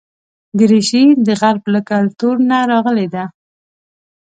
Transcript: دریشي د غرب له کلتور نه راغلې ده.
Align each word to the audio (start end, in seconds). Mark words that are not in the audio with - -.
دریشي 0.57 1.05
د 1.25 1.27
غرب 1.41 1.63
له 1.73 1.81
کلتور 1.89 2.35
نه 2.49 2.57
راغلې 2.71 3.07
ده. 3.13 3.23